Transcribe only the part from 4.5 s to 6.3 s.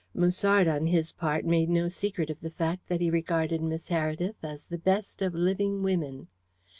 the best of living women.